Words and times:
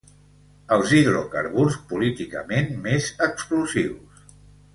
Els 0.77 0.93
hidrocarburs 0.99 1.77
políticament 1.91 2.73
més 2.87 3.11
explosius. 3.29 4.27